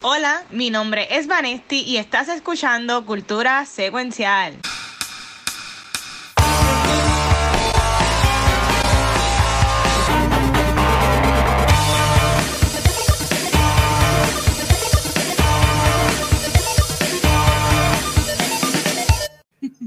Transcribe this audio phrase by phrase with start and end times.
[0.00, 4.54] Hola, mi nombre es Vanesti y estás escuchando Cultura Secuencial.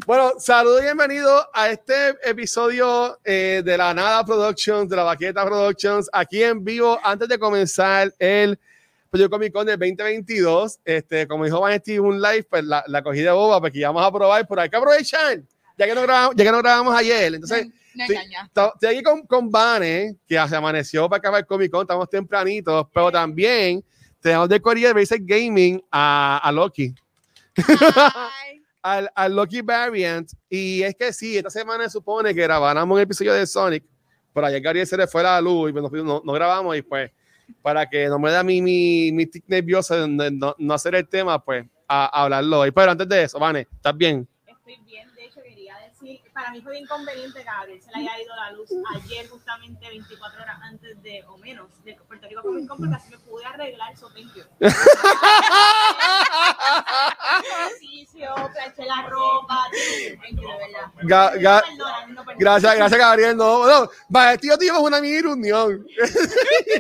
[0.06, 5.46] Bueno, saludos y bienvenidos a este episodio eh, de la Nada Productions, de la Baqueta
[5.46, 8.60] Productions, aquí en vivo, antes de comenzar el
[9.20, 10.80] Yo Comic Con del 2022.
[10.86, 14.12] Este, como dijo Vanesti, un live, pues la, la cogí de boba, porque íbamos a
[14.12, 15.42] probar, pero hay que aprovechar,
[15.78, 17.34] ya que no grabamos, ya que no grabamos ayer.
[17.34, 18.50] Entonces, No, ya, ya.
[18.54, 22.10] to- estoy aquí con, con Vane, que se amaneció para acabar el Comic Con, estamos
[22.10, 23.84] tempranitos, pero también
[24.22, 26.94] tenemos de Corea de Basic Gaming a, a Loki.
[28.84, 30.28] Al, al Loki Variant.
[30.50, 33.84] Y es que sí, esta semana se supone que grabáramos un episodio de Sonic,
[34.34, 36.76] pero ayer Gabriel se le fue la luz y pues no, no- no grabamos.
[36.76, 37.12] Y pues,
[37.62, 41.08] para que no me da mi, mi, mi tic nervioso de no, no- hacer el
[41.08, 42.72] tema, pues, a, a hablarlo hoy.
[42.72, 44.28] Pero antes de eso, Vane, ¿estás bien?
[44.48, 47.90] Estoy bien, de hecho quería decir, para mí fue bien conveniente que a Gabriel se
[47.92, 52.28] le haya ido la luz ayer justamente 24 horas antes de, o menos, de Puerto
[52.28, 54.44] Rico Comic Con, porque así me pude arreglar, so thank you.
[57.44, 59.66] Ejercicio, planché la ropa,
[60.22, 60.92] thank you, de verdad.
[61.04, 62.38] Ga- ga- No perdonan, no perdonan.
[62.40, 63.36] Gracias, gracias, Gabriel.
[63.38, 65.86] No, no, Vane, tío, tuvimos una mini reunión.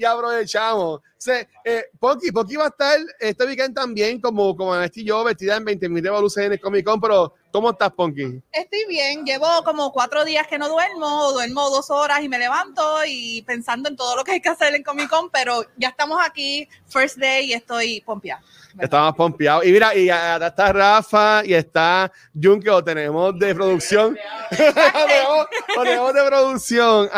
[0.00, 1.00] y, aprove- y aprovechamos.
[1.00, 5.04] O sea, eh, Poki, Poki va a estar este weekend también, como, como Vanesti y
[5.04, 8.40] yo, vestida en 20.000 revoluciones en el Comic Con, pero ¿cómo estás, Ponky?
[8.52, 12.82] estoy bien, llevo como cuatro días que no duermo, duermo dos horas y me levanto
[13.06, 16.18] y pensando en todo lo que hay que hacer en Comic Con, pero ya estamos
[16.24, 18.42] aquí, first day, y estoy pompeada.
[18.80, 19.66] Estamos pompeados.
[19.66, 24.16] Y mira, y acá está Rafa y está Jun, que lo tenemos de producción.
[24.50, 27.10] lo, tenemos, lo tenemos de producción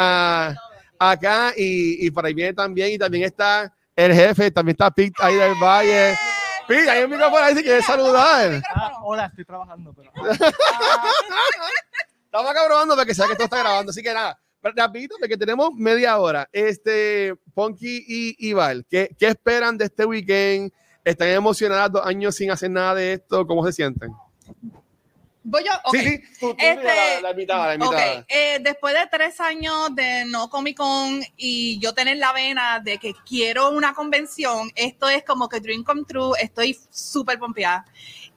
[1.11, 2.92] acá y, y por ahí viene también.
[2.92, 6.17] Y también está el jefe, también está Pete ahí del Valle.
[6.67, 8.62] Pete, hay un micrófono ahí si quieres saludar.
[8.75, 10.11] Ah, hola, estoy trabajando, pero.
[12.25, 13.91] Estamos acá probando para que sea que esto está grabando.
[13.91, 16.49] Así que nada, rapidito, porque tenemos media hora.
[16.50, 20.72] Este, Ponky y Ival, ¿qué, ¿qué esperan de este weekend?
[21.05, 23.47] ¿Están emocionadas dos años sin hacer nada de esto?
[23.47, 24.12] ¿Cómo se sienten?
[25.44, 25.72] Voy yo.
[25.91, 28.20] Sí, sí, tú, tú, Este, la, la invitada, la invitada.
[28.20, 32.78] Ok, eh, después de tres años de no Comic Con y yo tener la vena
[32.78, 37.84] de que quiero una convención, esto es como que Dream Come True, estoy súper pompeada.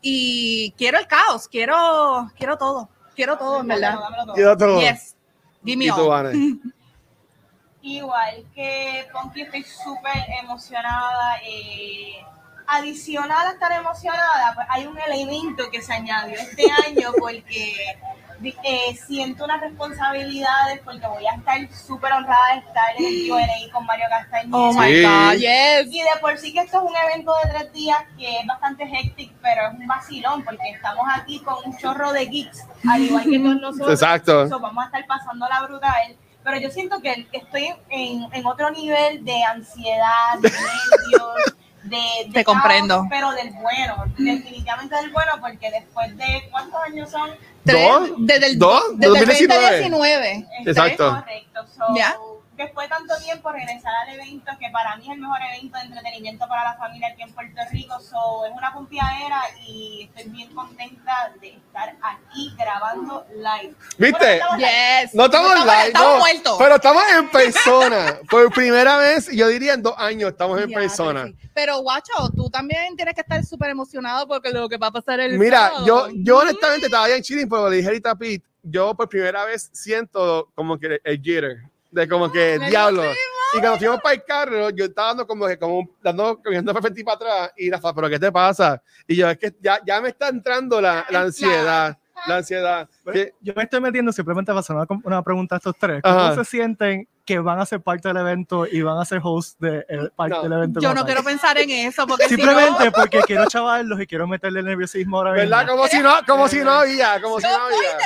[0.01, 3.99] Y quiero el caos, quiero, quiero todo, quiero todo, en verdad.
[3.99, 4.79] Dámelo todo.
[4.79, 5.15] Yes,
[5.63, 6.23] give me Y tú, all.
[6.25, 6.57] Vane.
[7.83, 11.37] Igual que Ponky, estoy súper emocionada.
[11.43, 12.25] eh,
[12.67, 17.97] adicional a estar emocionada, pues hay un elemento que se añadió este año porque
[18.43, 23.73] eh, siento unas responsabilidades porque voy a estar súper honrada de estar en el Q&A
[23.73, 24.57] con Mario Castañeda.
[24.57, 25.01] Oh my.
[25.01, 25.87] God, yes.
[25.93, 28.83] Y de por sí que esto es un evento de tres días que es bastante
[28.83, 33.23] hectic, pero es un vacilón porque estamos aquí con un chorro de geeks, al igual
[33.23, 34.01] que todos nosotros.
[34.01, 34.49] Exacto.
[34.49, 36.15] So, vamos a estar pasando la brutal.
[36.43, 41.55] Pero yo siento que estoy en, en otro nivel de ansiedad, de nervios,
[41.85, 41.97] de,
[42.27, 43.05] de Te caos, comprendo.
[43.09, 47.29] pero del bueno, definitivamente del bueno, porque después de cuántos años son,
[47.63, 48.09] Tres- ¿Dos?
[48.19, 48.83] Desde el, ¿Dos?
[48.97, 49.61] desde el 2019.
[49.81, 50.47] 2019.
[50.59, 51.09] Este, Exacto.
[51.09, 51.65] Correcto.
[51.75, 52.15] So, Ya.
[52.57, 55.83] Después de tanto tiempo regresar al evento, que para mí es el mejor evento de
[55.85, 60.53] entretenimiento para la familia aquí en Puerto Rico, so, es una pompeadera y estoy bien
[60.55, 63.75] contenta de estar aquí grabando live.
[63.97, 64.17] ¿Viste?
[64.17, 65.01] Bueno, estamos live.
[65.01, 65.13] Yes.
[65.15, 66.55] No estamos en live, Estamos no, muertos.
[66.57, 68.19] pero estamos en persona.
[68.29, 71.25] Por primera vez, yo diría en dos años, estamos en Ya, persona.
[71.25, 71.35] sí.
[71.53, 75.19] Pero, guacho, tú también tienes que estar súper emocionado porque lo que va a pasar
[75.19, 75.85] el Mira, sábado.
[75.85, 79.07] yo, yo honestamente estaba allá en Chile, pero le dije ahorita a Pete, yo por
[79.09, 81.57] primera vez siento como que el jitter,
[81.95, 83.03] de como que diablo.
[83.03, 83.11] lo
[83.53, 86.81] Y cuando fuimos para el carro, yo estaba dando como que, como, dando, cogiendo para
[86.81, 88.81] frente y para atrás, y Rafa, ¿pero qué te pasa?
[89.07, 92.89] Y yo, es que ya, ya me está entrando la, la ansiedad, la ansiedad.
[93.11, 96.01] Que- Yo me estoy metiendo simplemente para hacer una, una pregunta a estos tres.
[96.01, 96.35] ¿Cómo Ajá.
[96.35, 99.83] se sienten que van a ser parte del evento y van a ser host de
[99.89, 100.43] el- parte No.
[100.43, 100.79] del evento?
[100.79, 101.05] Yo no tal?
[101.05, 105.17] quiero pensar en eso porque si Simplemente no, porque quiero chavarlos y quiero meterle nerviosismo
[105.17, 105.49] ahora mismo.
[105.49, 105.67] ¿Verdad?
[105.67, 107.97] Como si no, como si no había, como si no había.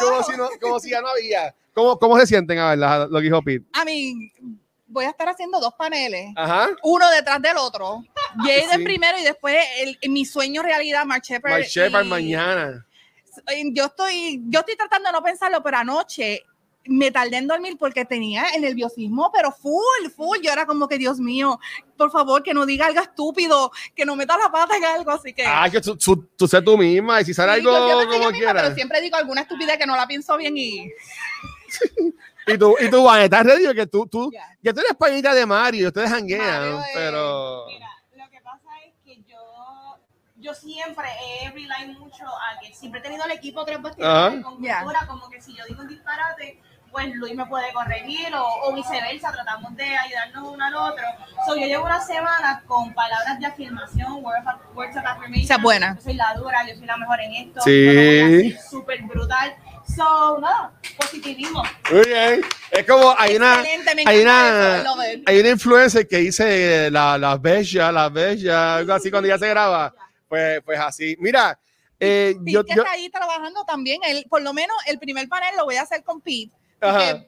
[0.00, 1.54] Como si, no, como si ya no había.
[1.74, 3.66] ¿Cómo, cómo se sienten a ver la- lo que dijo Pete?
[3.74, 4.32] A mí,
[4.90, 6.32] voy a estar haciendo dos paneles.
[6.36, 6.68] Ajá.
[6.82, 8.02] Uno detrás del otro.
[8.36, 8.84] Jaden Sí.
[8.84, 11.52] primero y después el, mi sueño realidad, Mark Shepard.
[11.52, 12.86] Mark Shepard y- mañana.
[13.72, 16.42] yo estoy, yo estoy tratando de no pensarlo, pero anoche
[16.86, 20.38] me tardé en dormir porque tenía el nerviosismo, pero full, full.
[20.42, 21.60] Yo era como que, Dios mío,
[21.96, 25.32] por favor, que no diga algo estúpido, que no meta la pata en algo, así
[25.34, 25.44] que.
[25.46, 28.08] Ah, que tú, tú, tú sé tú misma y si sale Sí, algo yo yo
[28.08, 28.62] como misma, quieras.
[28.62, 30.90] pero siempre digo alguna estupidez que no la pienso bien y
[32.46, 34.44] Y tú, y tú, Van, estás ready que tú, tú, Ya.
[34.62, 37.64] ya tú eres pañita de Mario, ustedes janguean, Mario es- pero.
[37.66, 39.38] Mira, lo que pasa es que yo,
[40.36, 41.06] yo siempre
[41.42, 44.42] he rely mucho a que siempre he tenido el equipo tres bastidores Ajá.
[44.42, 46.60] con cultura, como que si yo digo un disparate,
[46.90, 51.04] pues Luis me puede corregir o, o viceversa, tratamos de ayudarnos uno al otro.
[51.46, 55.44] So, yo llevo una semana con palabras de afirmación, words of, words of affirmation.
[55.44, 55.94] Esa es buena.
[55.94, 57.60] Yo soy la dura, yo soy la mejor en esto.
[57.60, 58.56] Sí.
[58.68, 59.54] súper brutal.
[59.94, 61.62] So, nada, positivismo.
[61.90, 62.42] Muy bien.
[62.70, 63.62] Es como hay una,
[64.06, 64.84] hay una,
[65.26, 69.48] hay una influencer que dice la, la bella, la bella, algo así cuando ya se
[69.48, 69.94] graba.
[70.28, 71.16] Pues, pues así.
[71.18, 71.58] Mira,
[71.98, 74.00] eh, Pete yo, que yo, está ahí trabajando también.
[74.06, 76.52] Él, por lo menos el primer panel lo voy a hacer con Pete.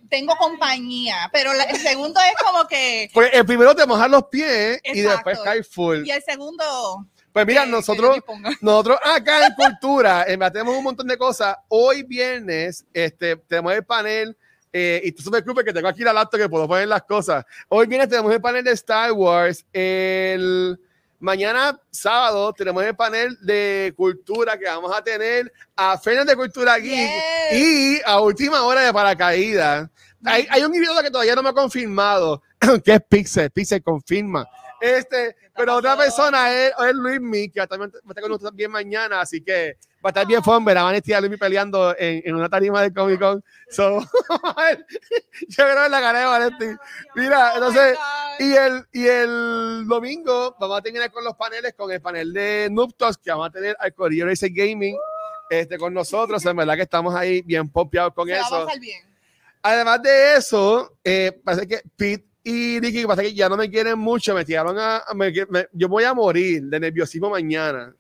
[0.09, 3.11] Tengo compañía, pero la- el segundo es como que.
[3.13, 6.07] pues el primero te mojas los pies y después cae full.
[6.07, 7.07] Y el segundo.
[7.33, 11.57] Pues mira, que- nosotros, que nosotros acá en Cultura, tenemos un montón de cosas.
[11.69, 14.37] Hoy viernes, este, tenemos el panel,
[14.73, 17.45] eh, y tú me disculpes que tengo aquí la laptop que puedo poner las cosas.
[17.69, 19.65] Hoy viernes tenemos el panel de Star Wars.
[19.73, 20.79] El
[21.23, 26.79] mañana, sábado, tenemos el panel de Cultura que vamos a tener a Fernández de Cultura
[26.79, 27.11] Geek
[27.53, 29.89] y a última hora de paracaídas.
[30.25, 32.43] Hay, hay un idiota que todavía no me ha confirmado,
[32.85, 33.51] que es Pixel.
[33.51, 34.45] Pixel confirma.
[34.81, 38.51] Este, pero otra persona es, es Luis Mi, que también va a estar con nosotros
[38.51, 41.95] también mañana, así que va a estar bien fun ver a Vanessa y a peleando
[41.99, 43.45] en, en una tarima de Comic Con.
[43.71, 44.01] So,
[45.49, 46.81] yo creo en la cara de Vanessa.
[47.15, 47.99] Mira, entonces,
[48.39, 52.69] y el, y el domingo vamos a terminar con los paneles, con el panel de
[52.71, 54.97] Nuptos, que vamos a tener al Corillo Racer Gaming
[55.51, 56.45] este, con nosotros.
[56.47, 58.65] En verdad que estamos ahí bien pompeados con Se va a eso.
[58.65, 59.03] pasar bien.
[59.63, 63.97] Además de eso, eh, parece que Pete y Ricky, parece que ya no me quieren
[63.97, 67.95] mucho, me tiraron a, me- me- yo voy a morir de nerviosismo mañana.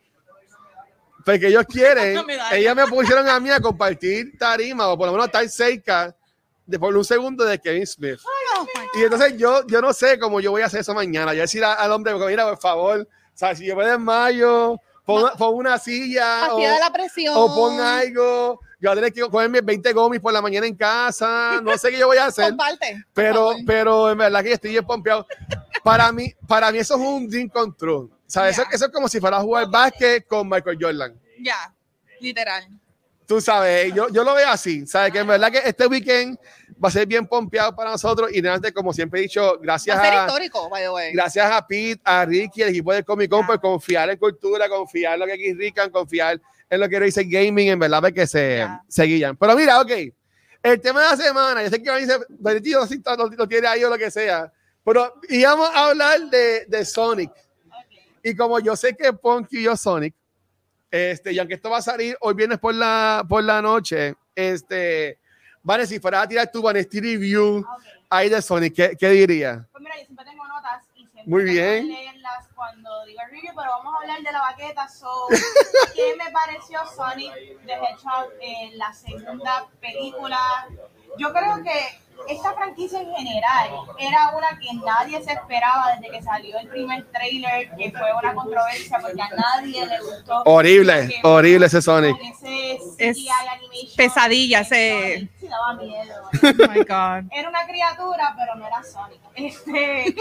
[1.24, 2.16] Porque ellos quieren,
[2.52, 6.14] ellas me pusieron a mí a compartir tarima o por lo menos estar cerca
[6.66, 8.19] de por un segundo de Kevin Smith.
[8.56, 8.66] Oh,
[8.98, 11.34] Y entonces yo, yo no sé cómo yo voy a hacer eso mañana.
[11.34, 15.30] Yo decir a- al hombre, mira, por favor, o sea, si yo me desmayo, pon,
[15.38, 17.34] pon una silla o, de la presión.
[17.36, 18.60] o pon algo.
[18.80, 21.60] Yo voy a tener que comerme 20 gomis por la mañana en casa.
[21.62, 22.48] No sé qué yo voy a hacer.
[22.48, 23.04] Comparte.
[23.14, 25.24] Pero, pero en verdad que estoy bien pompeado.
[25.84, 27.72] Para mí, para mí eso es un dream come
[28.32, 28.56] ¿Sabes?
[28.58, 28.75] Eso, Ya.
[28.76, 31.20] eso es como si fuera a jugar básquet con Michael Jordan.
[31.40, 31.75] Ya,
[32.19, 32.67] literal.
[33.26, 34.87] Tú sabes, yo, yo lo veo así.
[34.87, 35.12] ¿Sabes?
[35.12, 36.38] Que en verdad que este weekend
[36.82, 38.31] va a ser bien pompeado para nosotros.
[38.32, 41.12] Y realmente, como siempre he dicho, gracias Va a ser a, histórico, by the way.
[41.12, 43.46] gracias a Pete, a Ricky, el equipo de Comic Con Ya.
[43.49, 46.40] por confiar en cultura, confiar en lo que aquí rican, confiar
[46.70, 49.37] en lo que dice gaming, en verdad, que se, se guían.
[49.37, 49.90] Pero mira, ok,
[50.62, 51.99] el tema de la semana, yo sé que a
[52.31, 54.50] Benedito, si lo, lo tiene ahí o lo que sea,
[54.84, 57.31] pero íbamos a hablar de, de Sonic.
[58.22, 60.14] Y como yo sé que Ponky y yo Sonic,
[60.90, 65.19] este, y aunque esto va a salir hoy viernes por la, por la noche, este,
[65.62, 67.82] Vane, si fuera a tirar tu Vanity Review Ok.
[68.10, 69.64] ahí de Sonic, ¿qué, qué dirías?
[69.72, 71.88] Pues mira, yo siempre tengo notas y siempre Muy bien.
[71.88, 74.88] leerlas cuando digo review, pero vamos a hablar de la baqueta.
[74.88, 75.08] So,
[75.94, 77.32] ¿Qué me pareció Sonic
[77.64, 80.38] the Hedgehog en la segunda película?
[81.18, 86.22] Yo creo que esta franquicia en general era una que nadie se esperaba desde que
[86.22, 90.42] salió el primer trailer, que fue una controversia porque a nadie le gustó.
[90.44, 92.16] Horrible, Que horrible ese Sonic.
[92.20, 93.18] Ese Es
[93.96, 95.28] pesadilla, ese-.
[95.40, 96.14] Sí, daba miedo.
[96.42, 97.32] Oh my God.
[97.32, 99.20] era una criatura, pero no era Sonic.
[99.34, 100.14] Este,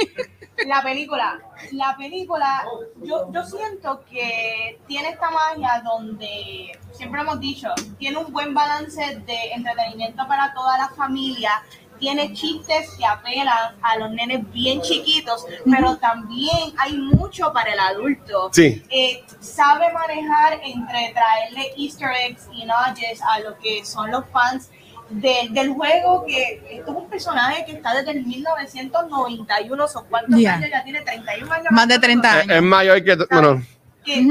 [0.65, 1.39] la película,
[1.71, 2.63] la película,
[3.03, 9.01] yo, yo siento que tiene esta magia donde, siempre hemos dicho, tiene un buen balance
[9.25, 11.63] de entretenimiento para toda la familia,
[12.00, 17.79] tiene chistes que apelan a los nenes bien chiquitos, pero también hay mucho para el
[17.79, 18.50] adulto.
[18.51, 18.84] Sí.
[18.89, 24.72] Eh, sabe manejar entre traerle easter eggs y nudges a lo que son los fans
[25.12, 30.39] de- del juego, que esto es un personaje que está desde el 1991, son cuántos
[30.39, 30.56] Ya.
[30.56, 31.68] años ya tiene 31 años.
[31.72, 32.56] Más de 30 Es, años.
[32.58, 33.63] es mayor que, bueno,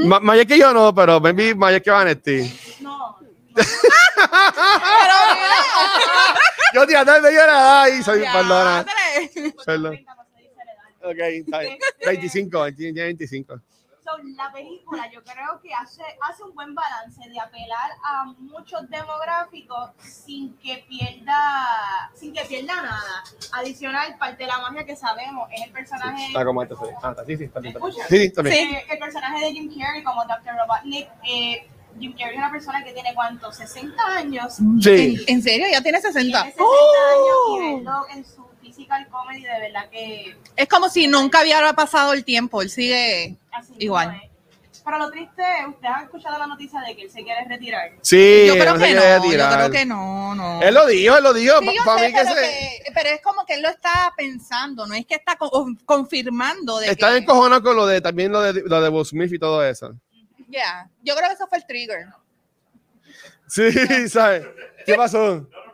[0.07, 2.53] ma- mayor que yo no, pero maybe mayor que Vanetti.
[2.81, 3.19] no,
[3.55, 3.55] Pero
[6.75, 8.87] Yo el medio de edad y soy, mira, perdona.
[9.67, 9.91] Perdón.
[9.93, 11.11] 30 no se dice la edad.
[11.11, 11.79] Ok, está bien.
[12.07, 13.61] 25, tiene 25.
[14.03, 18.89] So, la película yo creo que hace, hace un buen balance de apelar a muchos
[18.89, 23.23] demográficos sin que pierda sin que pierda nada.
[23.53, 26.79] Adicional, parte de la magia que sabemos es el personaje Está como antes.
[26.79, 26.85] sí.
[27.03, 27.75] Ah, está, sí, sí, está bien.
[27.75, 28.55] Sí, sí, está bien.
[28.57, 28.75] Sí.
[28.75, 30.55] Eh, el personaje de Jim Carrey como Dr.
[30.57, 31.09] Robotnik.
[31.25, 34.55] eh, Jim Carrey es una persona que tiene cuánto, 60 años.
[34.81, 35.25] Sí.
[35.29, 35.67] ¿En, en serio?
[35.71, 36.23] ¿Ya tiene 60?
[36.43, 37.57] Tiene 60 ¡Oh!
[37.59, 38.50] años y verlo en su
[38.91, 42.63] physical comedy de verdad que Es como si nunca hubiera pasado el tiempo.
[42.63, 44.21] Él sigue así Igual.
[44.83, 47.93] Pero lo triste, ¿ustedes han escuchado la noticia de que él se quiere retirar?
[48.01, 50.63] Sí, yo creo no que no, yo creo que no, no.
[50.63, 51.59] Él lo dijo, él lo dijo.
[51.61, 52.41] Sí, yo para sé, mí que pero, se...
[52.41, 56.79] que- pero es como que él lo está pensando, no es que está co- confirmando
[56.79, 57.19] de Está que...
[57.19, 59.95] encojonado con lo de también lo de, lo de Will Smith y todo eso.
[60.49, 62.07] Ya, yo creo que eso fue el trigger.
[63.47, 63.71] Sí,
[64.09, 64.47] ¿sabes?
[64.87, 65.47] ¿Qué pasó?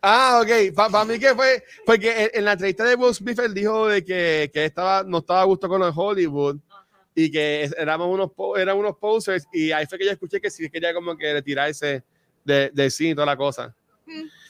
[0.00, 0.74] Ah, ok.
[0.74, 4.04] Para mí que fue, porque en, en la entrevista de Will Smith él dijo de
[4.04, 6.56] que, que estaba, no estaba a gusto con de Hollywood
[7.14, 10.70] y que éramos unos, eran unos posers y ahí fue que yo escuché que sí
[10.70, 12.04] quería como que retirarse
[12.44, 13.74] de, del cine y toda la cosa.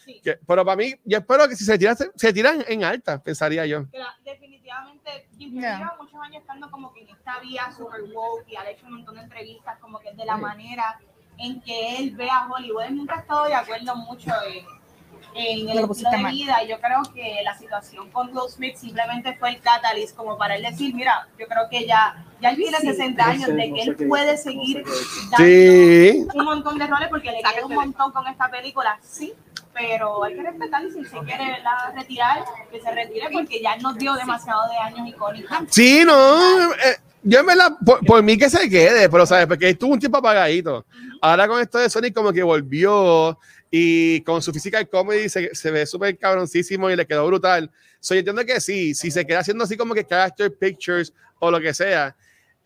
[0.05, 0.21] Sí.
[0.23, 3.23] Que- pero para mí, yo espero que si se tiran, se, se tiran en alta,
[3.23, 3.87] pensaría yo.
[3.93, 5.79] La- definitivamente, Jim Ya.
[5.79, 8.95] lleva muchos años estando como que en esta vía super woke y ha hecho un
[8.97, 11.01] montón de entrevistas como que de la manera
[11.39, 12.83] en que él ve a Hollywood.
[12.83, 14.65] Él nunca ha estado de acuerdo mucho en,
[15.35, 16.33] en el lo estilo de mal.
[16.33, 16.57] vida.
[16.69, 20.63] Yo creo que la situación con Will Smith simplemente fue el catalyst como para él
[20.63, 24.37] decir, mira, yo creo que ya, ya él tiene 60 años de que él puede
[24.37, 24.83] seguir
[25.31, 26.27] dando Sí.
[26.35, 29.33] un montón de roles porque le queda un montón con esta película, sí,
[29.75, 31.95] pero hay que respetar y si se quiere ¿verdad?
[31.95, 35.57] retirar, que se retire porque ya nos dio demasiado de años icónicos.
[35.71, 36.73] Sí, no.
[36.75, 39.99] eh, yo en verdad, por, por mí que se quede, pero sabes, porque estuvo un
[40.01, 40.85] tiempo apagadito.
[41.21, 43.39] Ahora con esto de Sonic como que volvió
[43.71, 47.71] y con su physical comedy se, se ve súper cabroncísimo y le quedó brutal.
[48.01, 51.51] So, yo entiendo que sí, si se queda haciendo así como que character pictures o
[51.51, 52.17] lo que sea.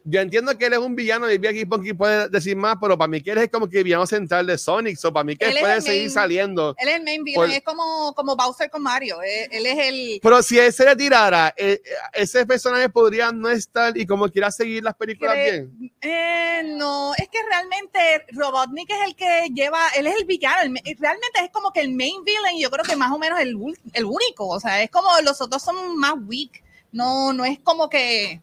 [0.05, 3.09] Yo entiendo que él es un villano y aquí Ponky puede decir más, pero para
[3.09, 5.45] mí que él es como que el villano central de Sonic, so para mí que
[5.47, 6.75] Él puede seguir main- saliendo.
[6.79, 9.79] Él es el main villain, Por- es como, como Bowser con Mario, él, él es
[9.79, 10.21] el...
[10.23, 14.51] Pero si él se retirara, eh, eh, ese personaje podría no estar y como quiera
[14.51, 15.93] seguir las películas Cre- bien.
[16.01, 20.97] Eh, no, es que realmente Robotnik es el que lleva, él es el villano, el
[20.99, 23.57] realmente es como que el main villain, y yo creo que más o menos el,
[23.93, 27.89] el único, o sea, es como los otros son más weak, no, no es como
[27.89, 28.41] que,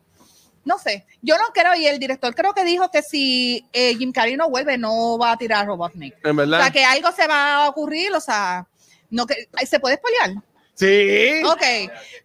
[0.65, 4.11] no sé, yo no creo, y el director creo que dijo que si eh, Jim
[4.11, 6.15] Carrey no vuelve, no va a tirar a Robotnik.
[6.23, 6.61] En O verdad.
[6.61, 8.67] sea, que algo se va a ocurrir, o sea,
[9.09, 10.43] no que, ¿se puede spoilear?
[10.75, 11.41] Sí.
[11.45, 11.63] Ok,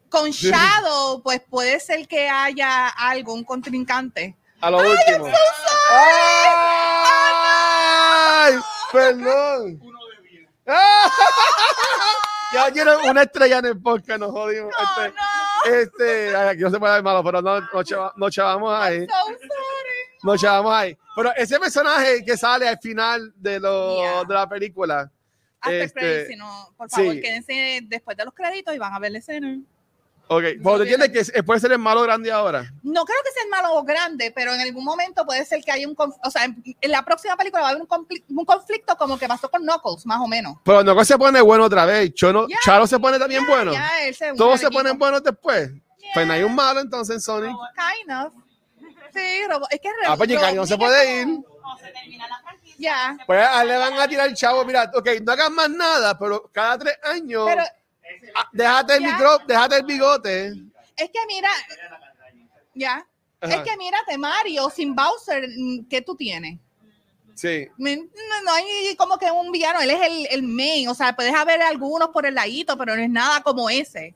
[0.08, 4.36] con Shadow, pues puede ser que haya algo, un contrincante.
[4.60, 5.26] A lo último.
[5.90, 8.54] ¡Ay!
[8.92, 9.80] Perdón.
[10.66, 11.10] ¡Ah!
[12.52, 14.72] Ya quiero una estrella en el podcast, nos jodimos.
[14.78, 15.14] Oh, Este, no.
[15.64, 19.00] Este, aquí no se puede dar malo, pero no, no, chava- no chavamos ahí.
[19.06, 20.20] So sorry.
[20.22, 20.96] No chavamos ahí.
[21.16, 24.24] Pero ese personaje que sale al final de, lo, Yeah.
[24.24, 25.10] de la película.
[25.60, 27.20] After Este, si no, por favor, sí.
[27.22, 29.58] quédense después de los créditos y van a ver la escena.
[30.26, 32.62] Ok, pero tú entiendes que puede ser el malo grande ahora.
[32.82, 35.86] No creo que sea el malo grande, pero en algún momento puede ser que haya
[35.86, 38.96] un o sea, en, en la próxima película va a haber un, confli- un conflicto
[38.96, 40.56] como que pasó con Knuckles, más o menos.
[40.64, 42.14] Pero no se pone bueno otra vez.
[42.14, 43.72] Chono, Ya, Charo se pone también bueno.
[44.02, 44.80] Él se une Todos se equipo.
[44.80, 45.70] ponen buenos después.
[46.14, 47.50] Pues no hay un malo entonces en Sonic.
[47.74, 48.32] Kind of.
[49.12, 51.28] Sí, Robo- es que Ah, pues Giancarlo no se puede ir.
[51.28, 52.76] O se termina la franquicia.
[52.78, 53.16] Ya.
[53.26, 54.64] Pues le van a tirar el chavo.
[54.64, 57.62] Mira, ok, no hagas más nada, pero cada tres años, Pero
[58.52, 59.10] déjate el Ya.
[59.12, 60.46] micro, déjate el bigote.
[60.96, 61.50] es que mira,
[62.74, 63.06] ya.
[63.40, 63.54] Ajá.
[63.56, 66.58] Es que mírate, Mario, sin Bowser, mm, ¿qué tú tienes?
[67.34, 67.66] Sí.
[67.76, 67.90] No,
[68.44, 71.60] no hay como que un villano, él es el, el main, o sea, puedes haber
[71.62, 74.14] algunos por el ladito, pero no es nada como ese.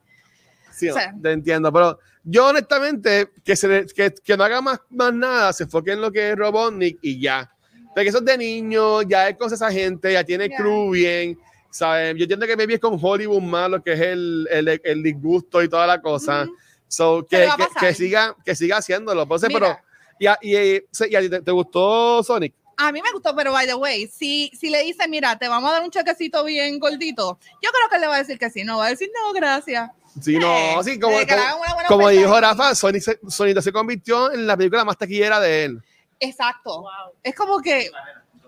[0.73, 1.13] Sí, O sea.
[1.21, 5.65] te entiendo, pero yo honestamente que, se que, que no haga más, más nada, se
[5.65, 7.51] enfoque en lo que es Robotnik y ya.
[7.95, 10.57] Porque eso es de niño, ya él conoce a esa gente, ya tiene Ya.
[10.57, 11.37] crew bien,
[11.79, 12.17] ¿sabes?
[12.17, 15.63] Yo entiendo que maybe es con Hollywood más lo que es el, el, el disgusto
[15.63, 16.45] y toda la cosa.
[16.89, 19.29] So, que, que, que siga, que siga haciéndolo.
[19.29, 19.61] Pues, Mira.
[19.61, 19.79] pero,
[20.19, 22.53] y a, y, y- y a ti te, te gustó Sonic?
[22.79, 25.71] A mí me gustó, pero by the way, si, si le dice, mira, te vamos
[25.71, 28.51] a dar un chequecito bien gordito, yo creo que él le va a decir que
[28.51, 29.91] sí, no va a decir no, gracias.
[30.21, 34.47] Sí, no, Eh, sí, como, como, como dijo Rafa, Sonic se, Sonic se convirtió en
[34.49, 35.83] la película más taquillera de él.
[36.21, 36.81] Exacto.
[36.83, 37.13] Wow.
[37.23, 37.91] Es como que,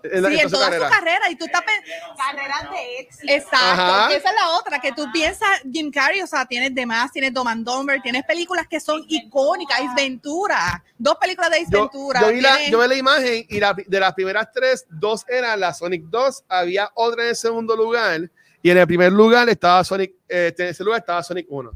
[0.03, 3.33] En, la- sí, en toda toda su carrera, y tú estás pensando, Carreras de éxito.
[3.33, 4.07] Exacto, Ajá.
[4.13, 7.47] esa es la otra, que tú piensas, Jim Carrey, o sea, tienes demás, tienes Dom
[7.47, 12.21] and Dumber, tienes películas que son icónicas, Ace Ventura, dos películas de Ace Yo, Ventura.
[12.21, 15.25] yo vi la, tienes- yo vi la imagen y la- de las primeras tres, dos
[15.27, 18.29] eran la Sonic 2, había otra en el segundo lugar
[18.63, 21.71] y en el primer lugar estaba Sonic, eh, en ese lugar estaba Sonic 1.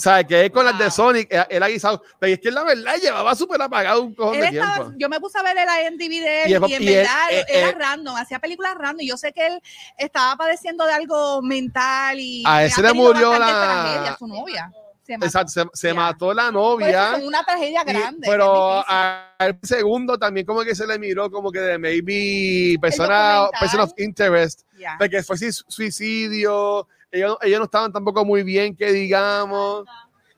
[0.00, 0.90] Sea, que él con las de Wow.
[0.92, 4.36] Sonic, él, él ha guisado, pero es que la verdad llevaba súper apagado un cojón
[4.36, 4.94] Él de estaba- tiempo.
[4.96, 7.26] yo me puse a ver el IMDb de él Y y, en y él- verdad
[7.32, 9.00] eh, era eh, random, hacía películas random.
[9.00, 9.60] y Yo sé que él
[9.96, 14.28] estaba padeciendo de algo mental y A ha él se le murió la- tragedia, su
[14.28, 14.72] novia.
[15.02, 15.26] Se mató.
[15.26, 17.14] Exacto, se, se mató la novia.
[17.16, 18.26] fue una tragedia y- grande.
[18.30, 19.34] pero es difícil.
[19.38, 23.90] al segundo también como que se le miró como que de maybe persona, person of
[23.96, 24.96] interest Ya.
[25.00, 29.84] de que fue suicidio, ellos, ellos no estaban tampoco muy bien, que digamos.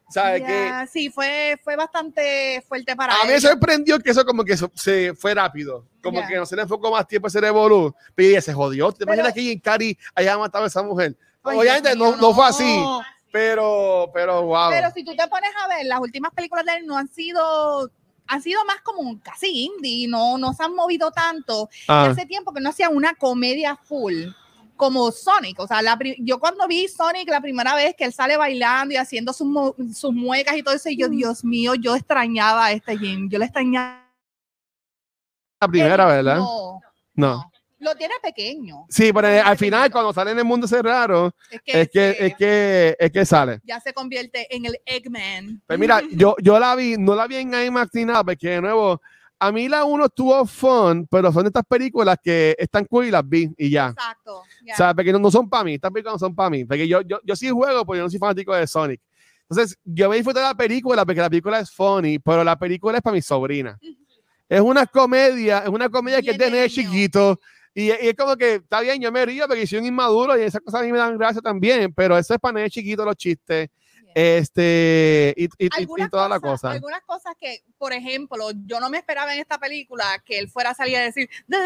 [0.08, 4.42] ¿Sabes Ya, Sí, fue, fue bastante fuerte para A mí me sorprendió que eso como
[4.44, 5.84] que eso se fue rápido.
[6.02, 6.26] Como Ya.
[6.26, 7.94] que no se le enfocó más tiempo a hacer Evolu.
[8.16, 8.90] Pero ella se jodió.
[8.90, 11.16] ¿Te Pero- imaginas que Jim Carrey haya matado a esa mujer?
[11.42, 12.84] Obviamente no, no fue así.
[13.32, 14.70] Pero, pero wow.
[14.70, 17.90] Pero si tú te pones a ver, las últimas películas de él no han sido
[18.26, 21.68] han sido más como un casi indie, no, no se han movido tanto.
[21.88, 24.26] Ah, hace tiempo que no hacía una comedia full
[24.80, 25.60] como Sonic.
[25.60, 28.94] O sea, la pri- yo cuando vi Sonic la primera vez que él sale bailando
[28.94, 29.46] y haciendo sus,
[29.94, 33.28] sus muecas y todo eso, y yo, Dios mío, yo extrañaba a este Jim.
[33.30, 34.08] Yo le extrañaba.
[35.60, 36.36] la primera, ¿verdad?
[36.38, 36.80] No,
[37.14, 37.52] No.
[37.78, 38.84] Lo tiene pequeño.
[38.90, 42.34] Sí, pero al final, cuando sale en el mundo cerrado, Es que, es que, es
[42.36, 43.60] que, es que sale.
[43.64, 45.62] ya se convierte en el Eggman.
[45.66, 48.60] Pues mira, yo, yo la vi, no la vi en IMAX ni nada, porque de
[48.60, 49.00] nuevo,
[49.38, 53.26] a mí la uno estuvo fun, pero son estas películas que están cool y las
[53.26, 53.88] vi y ya.
[53.88, 54.42] Exacto.
[54.64, 54.74] Ya.
[54.74, 56.64] O sea, porque no, no son para mí, estas películas no son para mí.
[56.64, 59.00] Porque yo, yo, yo sí juego, porque yo no soy fanático de Sonic.
[59.48, 62.98] Entonces, yo me disfruto de la película porque la película es funny, pero la película
[62.98, 63.78] es para mi sobrina.
[64.48, 66.68] Es una comedia, es una comedia que es de niño.
[66.68, 67.40] chiquito.
[67.74, 70.42] Y, y es como que está bien, yo me río porque soy un inmaduro y
[70.42, 73.16] esas cosas a mí me dan gracia también, pero eso es para nene chiquito los
[73.16, 73.68] chistes.
[74.12, 76.72] Este, y, y- y- toda la cosa.
[76.72, 80.70] Algunas cosas que, por ejemplo, yo no me esperaba en esta película que él fuera
[80.70, 81.56] a salir a decir The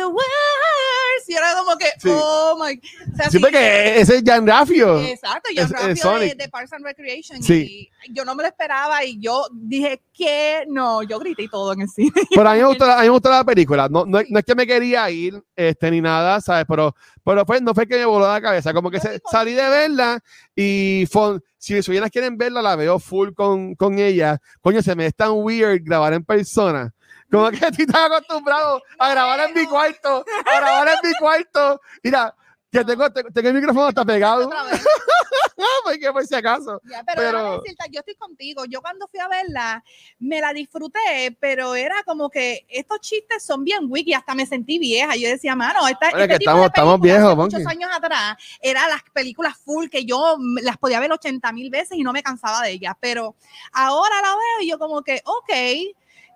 [1.16, 1.28] Worst.
[1.30, 2.09] Y era como que, Sí.
[2.12, 2.80] oh my.
[3.12, 5.00] O sea, Sí, porque ese es Jan Raffio.
[5.00, 7.42] Exacto, es- John es Raffio de, de Parks and Recreation.
[7.42, 7.90] Sí.
[8.06, 11.73] Y yo no me lo esperaba y yo dije que no, yo grité y todo
[11.73, 12.12] en el cine.
[12.35, 13.88] Pero a mí me gustó, la- a mí me gustó la película.
[13.88, 16.64] No, no, no es que me quería ir este, ni nada, ¿sabes?
[16.68, 16.94] Pero,
[17.25, 18.73] pero fue, no fue que me voló la cabeza.
[18.73, 20.23] Como que se- salí de verla
[20.54, 24.38] y fue- si mis sobrinas quieren verla, la veo full con, con ella.
[24.61, 26.94] Coño, se me es tan weird grabar en persona.
[27.35, 31.81] Como que estoy tan acostumbrado a grabar en mi cuarto, a grabar en mi cuarto.
[32.03, 32.35] Mira,
[32.71, 34.50] que tengo, tengo, el micrófono hasta pegado,
[35.85, 36.81] porque por si acaso.
[36.85, 38.64] Ya, pero, Pero- decirte, yo estoy contigo.
[38.64, 39.85] Yo cuando fui a verla,
[40.19, 44.79] me la disfruté, pero era como que estos chistes son bien wiki, hasta me sentí
[44.79, 45.14] vieja.
[45.17, 48.88] Yo decía, mano, esta, este que tipo estamos- de estamos viejos, muchos años atrás, eran
[48.91, 52.62] las películas full que yo las podía ver 80 mil veces y no me cansaba
[52.62, 52.95] de ellas.
[53.00, 53.37] Pero
[53.73, 55.53] ahora la veo y yo como que, ok,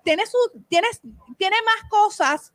[0.09, 0.37] tiene, su,
[0.67, 1.01] tienes,
[1.37, 2.51] tiene más cosas,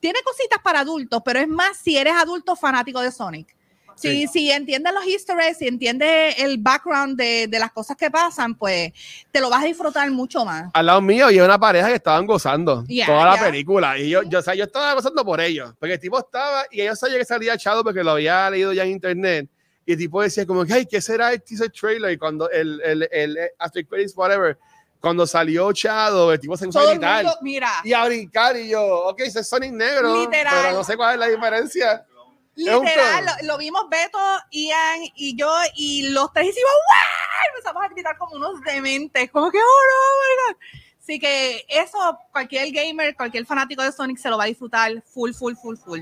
[0.00, 3.54] tiene cositas para adultos, pero es más si eres adulto fanático de Sonic.
[3.96, 4.26] Si, Sí.
[4.26, 8.54] si entiendes los easter eggs, si entiendes el background de, de las cosas que pasan,
[8.56, 8.90] pues
[9.30, 10.70] te lo vas a disfrutar mucho más.
[10.72, 13.44] al lado mío y una pareja que estaban gozando Ya, toda la ya.
[13.44, 13.96] película.
[13.98, 16.80] Y yo, yo, o sea, yo estaba gozando por ellos, porque el tipo estaba, y
[16.80, 19.48] ellos sabían que salía echado porque lo había leído ya en internet.
[19.86, 22.12] Y el tipo decía como, ay, ¿qué será el teaser trailer?
[22.12, 24.58] Y cuando el, el, el, el After Credits, whatever,
[25.04, 28.56] cuando salió Chado, el tipo se puso a gritar mundo, mira, y a brincar.
[28.56, 30.54] Y yo, ok, ese es Sonic negro, Literal.
[30.62, 32.06] pero no sé cuál es la diferencia.
[32.54, 34.18] literal, lo vimos Beto,
[34.50, 37.54] Ian y yo, y los tres hicimos ¡Wow!
[37.54, 40.80] Empezamos a gritar como unos dementes, como que, oh no, oh my God.
[41.02, 45.32] Así que eso, cualquier gamer, cualquier fanático de Sonic se lo va a disfrutar full,
[45.32, 46.00] full, full, full.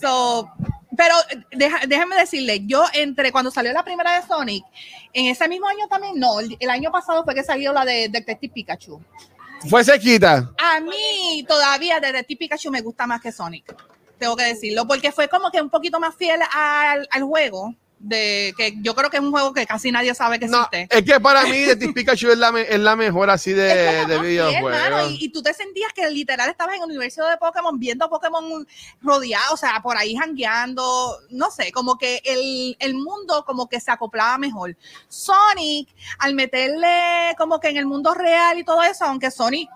[0.00, 0.48] So,
[0.96, 1.14] pero
[1.50, 4.64] deja- déjenme decirle, yo entre cuando salió la primera de Sonic,
[5.12, 8.08] en ese mismo año también, no, el, el año pasado fue que salió la de
[8.08, 9.00] Detective Pikachu.
[9.68, 10.50] Fue sequita.
[10.58, 13.74] A mí todavía Detective Pikachu me gusta más que Sonic,
[14.18, 18.52] tengo que decirlo, porque fue como que un poquito más fiel al, al juego, de
[18.56, 20.88] que yo creo que es un juego que casi nadie sabe que No, existe.
[20.90, 24.08] es que para mí Detective Pikachu es la, me- es la mejor así de, Es
[24.08, 25.12] de videojuegos.
[25.12, 28.10] y, y tú te sentías que literal estabas en el universo de Pokémon viendo a
[28.10, 28.66] Pokémon
[29.02, 33.78] rodeado, o sea, por ahí jangueando, no sé, como que el, el mundo como que
[33.80, 34.76] se acoplaba mejor.
[35.08, 35.88] Sonic,
[36.18, 39.70] al meterle como que en el mundo real y todo eso, aunque Sonic,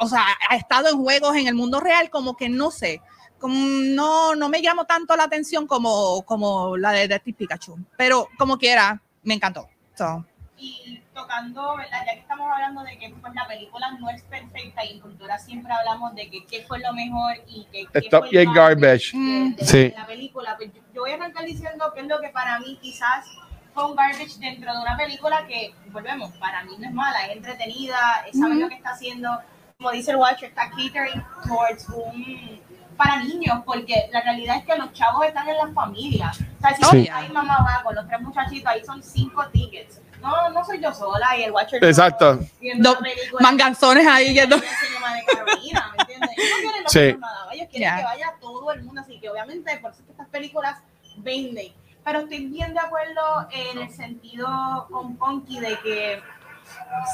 [0.00, 3.00] o sea, ha estado en juegos en el mundo real, como que no sé.
[3.40, 8.28] Como no, no me llamó tanto la atención como, como la de Detective Pikachu, pero
[8.38, 9.68] como quiera, me encantó.
[9.96, 10.24] So,
[10.58, 12.02] Y tocando, ¿verdad?
[12.06, 15.38] Ya que estamos hablando de que pues, la película no es perfecta y en cultura
[15.38, 18.54] siempre hablamos de que qué fue lo mejor y que qué Stop fue el y
[18.54, 19.10] garbage.
[19.16, 19.54] Mm.
[19.54, 19.92] de, de Sí.
[19.96, 20.56] la película.
[20.58, 23.24] Pues yo, yo voy a arrancar diciendo que es lo que para mí quizás
[23.72, 27.36] fue un garbage dentro de una película que, volvemos, para mí no es mala, es
[27.36, 28.60] entretenida, es saber Ujú.
[28.62, 29.38] lo que está haciendo,
[29.78, 32.60] como dice el Watcher, está catering towards un
[33.02, 36.38] para niños, porque la realidad es que los chavos están en las familias.
[36.38, 37.08] O sea, si Sí.
[37.10, 40.02] hay mamá va con los tres muchachitos, ahí son cinco tickets.
[40.20, 41.82] No, no soy yo sola y el Watcher.
[41.82, 42.38] Exacto.
[42.60, 43.40] Película.
[43.40, 46.30] manganzones ahí en el cinema de Carolina, ¿me entiendes?
[46.36, 47.16] Ellos no quieren los Sí.
[47.18, 47.96] nada, ellos quieren Ya.
[47.96, 50.76] que vaya todo el mundo, así que obviamente por eso es que estas películas
[51.16, 51.72] venden.
[52.04, 56.22] Pero estoy bien de acuerdo en el sentido con Ponky de que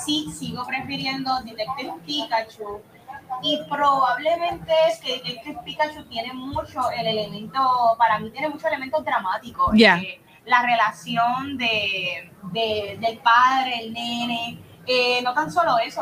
[0.04, 2.82] sí sigo prefiriendo Detective Pikachu
[3.42, 7.60] y probablemente es que Detective Pikachu tiene mucho el elemento,
[7.98, 9.70] para mí tiene mucho elemento dramático.
[9.98, 14.58] Eh, la relación de, de- del padre, el nene,
[14.88, 16.00] Eh, no tan solo eso,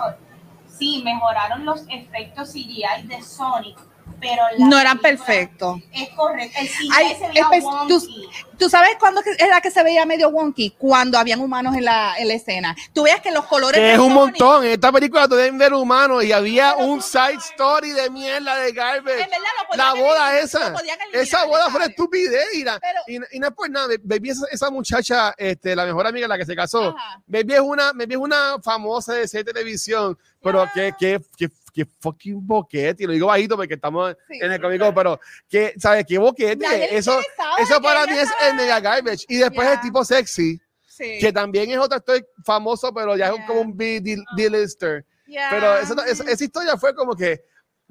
[0.67, 3.79] sí, mejoraron los efectos CGI de Sonic,
[4.21, 5.81] pero la No eran perfectos.
[5.93, 8.29] Es correcto, el CGI Ay, se veía espe- tú- wonky.
[8.57, 10.71] ¿Tú sabes cuándo era que se veía medio wonky?
[10.79, 12.77] Cuando habían humanos en la, en la escena.
[12.93, 13.81] Tú veías que los colores.
[13.81, 14.65] Que es un montón.
[14.65, 18.55] En esta película tú debes ver humanos y había Pero un side story de mierda
[18.57, 19.23] de garbage.
[19.23, 20.71] En verdad lo podían La boda esa.
[20.71, 20.79] lo
[21.21, 22.55] Esa boda fue una estupidez.
[22.55, 23.01] Y, la- Pero-
[23.33, 23.89] y, y no es por nada.
[24.05, 26.91] Baby, esa, esa muchacha, este, la mejor amiga la que se casó.
[26.97, 27.21] Ajá.
[27.27, 30.17] Baby es una, Baby es una famosa de de televisión.
[30.41, 33.03] Pero que, que, que, que fucking boquete.
[33.03, 34.39] Y lo digo bajito porque estamos Sí.
[34.41, 36.05] en el cómico, pero que, ¿sabes?
[36.07, 36.97] Qué boquete.
[36.97, 37.21] Eso,
[37.59, 39.25] eso para mí es el mega garbage.
[39.29, 39.75] Y después Ya.
[39.75, 41.19] el tipo sexy, Sí.
[41.21, 43.47] que también es otro actor famoso, pero ya es Ya.
[43.47, 45.05] como un B-lister.
[45.27, 45.49] Ya.
[45.51, 47.43] Pero esa, esa, esa historia fue como que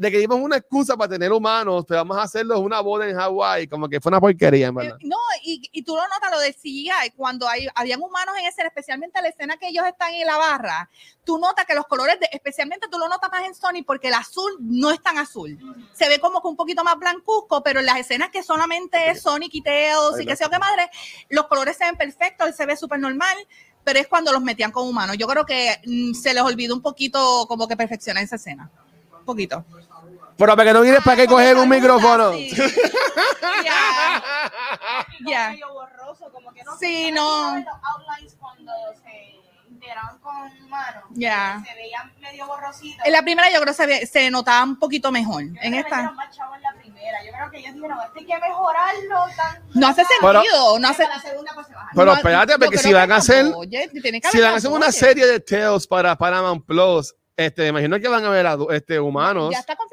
[0.03, 3.15] de que dimos una excusa para tener humanos, pero vamos a hacerlo una boda en
[3.15, 4.97] Hawái, como que fue una porquería, en verdad.
[4.99, 8.45] Eh, No, y, y tú lo notas lo del CGI, cuando hay, habían humanos en
[8.45, 10.89] escena, especialmente la escena que ellos están en la barra,
[11.23, 14.13] tú notas que los colores, de, especialmente tú lo notas más en Sony porque el
[14.13, 15.57] azul no es tan azul.
[15.93, 19.21] Se ve como que un poquito más blancuzco, pero en las escenas que solamente es
[19.21, 20.89] Sonic y Tails y que sea qué madre,
[21.29, 23.37] los colores se ven perfectos, él se ve súper normal.
[23.85, 25.17] Pero es cuando los metían con humanos.
[25.17, 28.71] Yo creo que mm, se les olvidó un poquito como que perfeccionar esa escena.
[29.19, 29.65] Un poquito.
[30.43, 32.33] Pero para que no vienes, ¿para qué Ah, coger un micrófono?
[32.33, 32.51] sí.
[33.63, 34.21] Ya.
[35.17, 35.49] Como Ya.
[35.51, 37.51] medio borroso, como que no Sí, no.
[37.53, 38.71] veían los outlines cuando
[39.03, 41.03] se integraban con humanos.
[41.11, 41.61] Ya.
[41.65, 43.05] Se veían medio borrositos.
[43.05, 45.43] En la primera yo creo que se, ve- se notaba un poquito mejor.
[45.43, 45.95] Yo creo En que esta.
[45.95, 47.23] metieron más chavo en la primera.
[47.25, 49.15] Yo creo que ellos dijeron, este hay que mejorarlo.
[49.37, 50.79] Tan, No hace Pero- sentido.
[50.79, 51.89] No hace, Para la segunda pues se baja.
[51.93, 54.71] Pero no- espérate, porque si que van a hacer- oye, que Si van a hacer
[54.71, 58.99] una serie de Tales para Paramount Plus, este, imagino que van a ver a este,
[58.99, 59.49] humanos.
[59.51, 59.92] ¿Ya está confirmado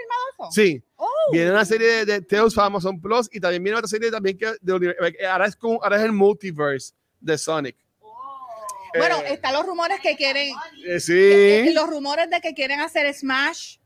[0.50, 1.06] Sí, Oh.
[1.32, 4.36] viene una serie de, de Tales para Amazon Plus y también viene otra serie también
[4.36, 4.94] que de
[5.30, 7.76] ahora, es como, ahora es el multiverse de Sonic.
[8.00, 8.58] Oh.
[8.98, 10.52] Bueno, Eh, están los rumores que quieren.
[10.86, 11.70] eh, eh.
[11.74, 13.76] Los rumores de que quieren hacer Smash.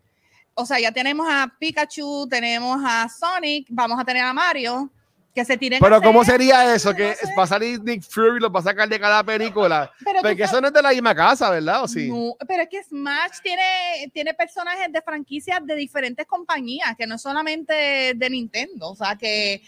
[0.55, 4.91] O sea, ya tenemos a Pikachu, tenemos a Sonic, vamos a tener a Mario.
[5.35, 6.91] Que se tiren Pero hacer- ¿cómo sería eso?
[6.91, 7.35] no Que sé.
[7.37, 9.91] va a salir Nick Fury lo va a sacar de cada película.
[10.05, 11.83] Pero Porque sabes- eso no es de la misma casa, ¿verdad?
[11.83, 12.09] ¿O sí?
[12.09, 17.17] No, pero es que Smash tiene, tiene personajes de franquicias de diferentes compañías, que no
[17.17, 18.91] es solamente de Nintendo.
[18.91, 19.61] O sea, que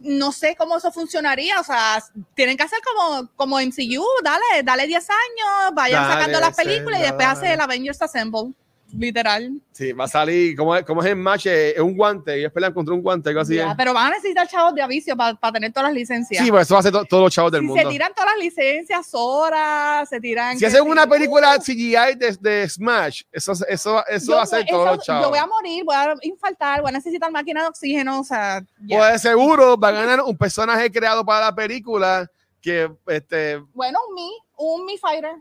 [0.00, 1.60] no sé cómo eso funcionaría.
[1.60, 2.02] O sea,
[2.34, 6.62] tienen que hacer como, como MCU, dale, dale 10 años, vayan Dale, sacando las sí,
[6.64, 8.52] películas y después hace el Avengers Assemble.
[8.96, 9.52] Literal.
[9.72, 12.72] Sí, va a salir, como es, como es el match, es un guante, ellos pelean
[12.72, 13.56] contra un guante, algo así.
[13.56, 16.42] Ya, pero van a necesitar chavos de avicio para tener todas las licencias.
[16.42, 17.82] Sí, pues eso va a ser to- todos los chavos del si mundo.
[17.82, 20.58] se tiran todas las licencias, horas, se tiran.
[20.58, 24.64] Si hacen una película CGI de, de Smash, eso, eso, eso yo va a ser
[24.66, 25.24] todos los chavos.
[25.24, 28.62] Yo voy a morir, voy a infartar, voy a necesitar máquina de oxígeno, o sea,
[28.86, 28.98] ya.
[28.98, 32.26] Pues de seguro va a ganar un personaje creado para la película
[32.60, 35.32] que, este, Bueno, un Mi, un Mi Fighter.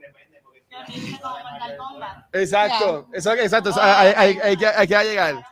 [2.34, 5.44] Exacto, eso, exacto, eso, hay, hay, hay que, hay que llegar.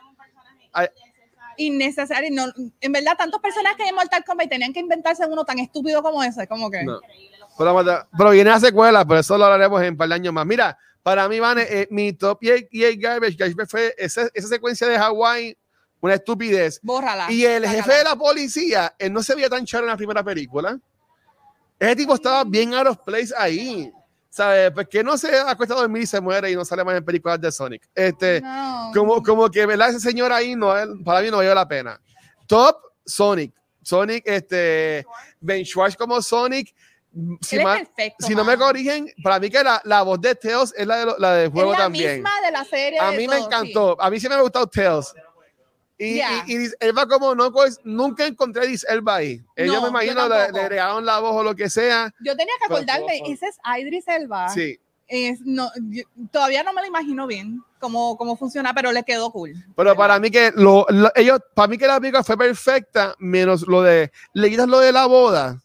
[1.58, 2.30] Innecesario.
[2.32, 5.44] No, en verdad, tantos personajes que hay en Mortal Kombat y tenían que inventarse uno
[5.44, 6.84] tan estúpido como ese, como que.
[6.84, 7.00] No.
[7.56, 10.44] Pero, pero viene la secuela, pero eso lo hablaremos en un par de años más.
[10.44, 14.28] Mira, para mí, Vane, eh, mi top y el, y el garbage, garbage fue esa,
[14.34, 15.56] esa secuencia de Hawái,
[16.00, 16.78] una estupidez.
[16.82, 17.32] Bórrala.
[17.32, 20.22] Y el jefe de la policía, él no se veía tan charo en la primera
[20.22, 20.78] película.
[21.78, 23.90] Ese tipo estaba bien out of place ahí.
[24.36, 24.70] ¿Sabes?
[24.70, 27.02] Pues que no se acuesta a dormir y se muere y no sale más en
[27.02, 27.88] películas de Sonic.
[27.94, 28.90] Este, No.
[28.94, 29.88] como, como que, ¿verdad?
[29.88, 31.98] Ese señor ahí no, para mí no valió la pena.
[32.46, 33.54] Top, Sonic.
[33.82, 35.06] Sonic, este,
[35.40, 36.74] Ben Schwartz como Sonic.
[37.40, 40.74] Si, ma- perfecto, si no me corrigen, para mí que la, la voz de Tails
[40.76, 42.14] es la, de la del juego es la también.
[42.16, 42.98] misma de la serie.
[43.00, 43.96] A mí me todo, encantó.
[43.98, 45.14] A mí sí me ha gustado Tails.
[45.98, 46.44] Y, Ya.
[46.46, 46.70] y, y
[47.08, 49.42] como no, pues, nunca encontré a Idris Elba ahí.
[49.56, 52.12] Ellos No, me imagino le, le agregaron la voz o lo que sea.
[52.20, 54.48] Yo tenía que acordarme, ese es Idris Elba.
[54.50, 54.78] Sí.
[55.08, 59.30] Es- no, yo- todavía no me lo imagino bien cómo, cómo funciona, pero le quedó
[59.30, 59.54] cool.
[59.76, 63.62] Pero para mí que lo, lo- ellos, para mí que la película fue perfecta, menos
[63.66, 65.62] lo de, le quitas lo de la boda.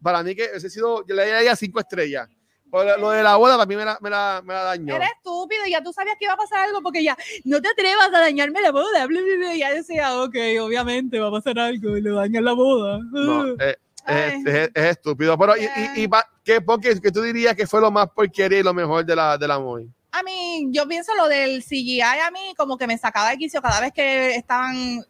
[0.00, 2.28] Para mí que ese sido, yo le daría cinco estrellas.
[2.72, 4.94] Lo de la boda para mí me la, me la, me la dañó.
[4.94, 8.08] Eres estúpido ya tú sabías que iba a pasar algo porque ya no te atrevas
[8.08, 9.06] a dañarme la boda.
[9.06, 9.54] bla, bla, bla.
[9.54, 12.98] Y ya decía, ok, obviamente va a pasar algo y le dañan la boda.
[13.10, 13.76] No, eh,
[14.06, 15.36] es, es- es estúpido.
[15.38, 15.64] Pero, y,
[15.96, 16.08] y, y
[16.44, 19.36] ¿qué, porque, que tú dirías que fue lo más porquería y lo mejor de la,
[19.38, 19.88] de la movie?
[20.10, 23.60] A mí, yo pienso lo del CGI a mí como que me sacaba de quicio
[23.60, 25.02] cada vez que estaban.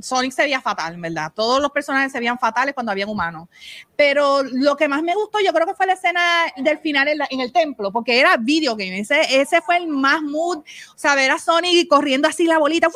[0.00, 1.32] Sonic se veía fatal, ¿verdad?
[1.34, 3.48] Todos los personajes se veían fatales cuando habían humanos.
[3.96, 7.18] Pero lo que más me gustó, yo creo que fue la escena del final en,
[7.18, 8.98] la- en el templo, porque era video game.
[8.98, 10.58] Ese, ese fue el más mood.
[10.58, 12.88] O sea, ver a Sonic corriendo así la bolita.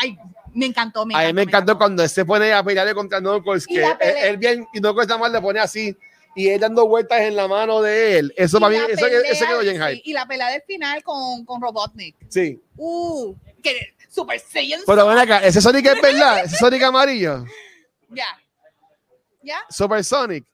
[0.00, 0.16] Ay,
[0.54, 1.06] me encantó.
[1.06, 1.78] Me a mí me encantó encantó.
[1.78, 5.08] cuando él se pone a pelearle contra Knuckles, que él, pelea- él bien, y Knuckles
[5.08, 5.96] nada más le pone así,
[6.34, 8.34] y él dando vueltas en la mano de él.
[8.36, 10.02] Eso Y para mí, la eso, pelea- eso quedó bien sí, hype.
[10.04, 12.16] Y la pelea del final con, con Robotnik.
[12.28, 12.60] Sí.
[12.76, 14.80] Uh, que Super Saiyan.
[14.86, 17.44] Pero ven acá, ese Sonic es verdad, ese Sonic amarillo.
[18.10, 18.26] Ya.
[19.42, 19.58] Ya.
[19.70, 20.44] Super Sonic.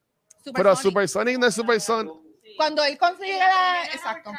[0.44, 0.82] Super Pero Sonic.
[0.82, 2.12] Super Sonic no es Super Sonic.
[2.56, 3.84] Cuando él consigue la.
[3.92, 4.32] Exacto.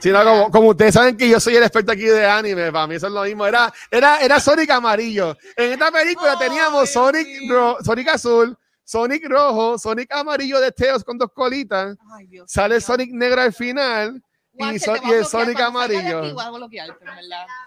[0.00, 2.86] Sí, no, como, como ustedes saben que yo soy el experto aquí de anime, para
[2.86, 3.46] mí eso es lo mismo.
[3.46, 5.36] Era, era, era Sonic amarillo.
[5.56, 11.02] En esta película Ay, teníamos Sonic, ro- Sonic azul, Sonic rojo, Sonic amarillo de Teos
[11.04, 11.96] con dos colitas.
[12.18, 12.80] Ay, Dios Sale.
[12.82, 14.22] Sonic negro al final
[14.58, 15.24] y, el.
[15.24, 16.18] Sonic amarillo.
[16.18, 16.78] aquí.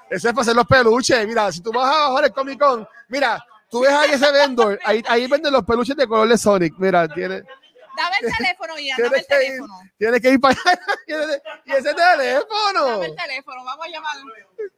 [0.10, 1.28] Eso es para hacer los peluches.
[1.28, 4.80] Mira, si tú vas a bajar el Comic Con, mira, tú ves ahí ese vendor,
[4.86, 6.74] ahí, ahí venden los peluches de color de Sonic.
[6.78, 7.44] Mira, tiene,
[7.96, 8.98] Dame el teléfono, Ian.
[9.02, 9.80] Dame el ir, teléfono.
[9.98, 10.80] tienes que ir para allá.
[11.66, 12.86] y ese teléfono.
[12.86, 13.64] Dame el teléfono.
[13.64, 14.18] Vamos a llamar.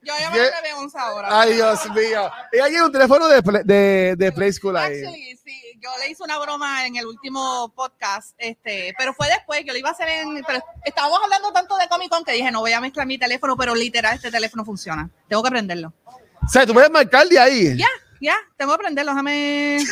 [0.01, 0.69] Yo voy a llamar ¿Qué?
[0.69, 1.41] a TV11 ahora.
[1.41, 2.31] Ay, Dios mío.
[2.53, 5.03] Y hay un teléfono de, de, de Play School ahí.
[5.03, 9.63] Actually, sí, yo le hice una broma en el último podcast, este, pero fue después,
[9.65, 12.51] yo lo iba a hacer en, pero estábamos hablando tanto de Comic Con que dije,
[12.51, 15.09] no voy a mezclar mi teléfono, pero literal este teléfono funciona.
[15.27, 15.93] Tengo que prenderlo.
[16.05, 17.77] O sea, tú puedes marcar de ahí.
[17.77, 17.87] Ya,
[18.21, 19.79] ya, tengo que prenderlo, déjame.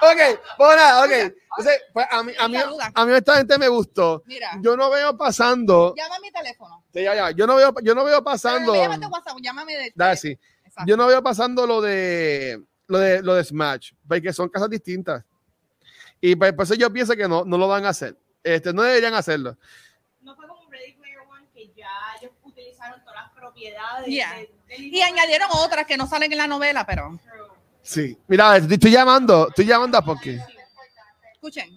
[0.00, 1.10] Ok, bueno, nada, ok.
[1.10, 2.56] Entonces, pues a mí, a mí,
[2.94, 4.22] a mí esta gente me gustó.
[4.26, 5.92] Mira, Yo no veo pasando.
[5.96, 6.84] llama a mi teléfono.
[6.92, 7.30] Sí, ya, ya.
[7.32, 8.72] Yo no veo, yo no veo pasando.
[8.72, 9.92] WhatsApp, llámame de.
[9.94, 10.38] Dale, sí.
[10.64, 10.88] Exacto.
[10.88, 15.24] Yo no veo pasando lo de lo de lo de Smash, porque son casas distintas.
[16.20, 18.16] Y pues, por eso yo pienso que no, no lo van a hacer.
[18.42, 19.56] Este, no deberían hacerlo.
[20.20, 21.88] No fue como Ready Player One que ya
[22.20, 23.02] ellos utilizaron
[23.58, 24.06] propiedades.
[24.06, 24.34] Yeah.
[24.34, 27.18] de- Y añadieron otras que no salen en la novela, pero.
[27.82, 28.18] Sí.
[28.28, 30.38] Mira, estoy, estoy llamando, estoy llamando a Pocky.
[31.34, 31.70] Escuchen.